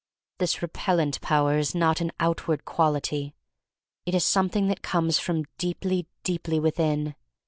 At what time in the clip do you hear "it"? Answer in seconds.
4.07-4.15